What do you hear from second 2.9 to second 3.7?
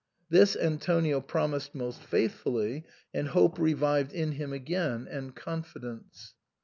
and hope